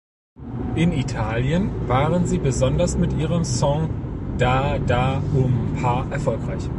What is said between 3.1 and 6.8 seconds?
ihrem Song "Da-da-um-pa" erfolgreich.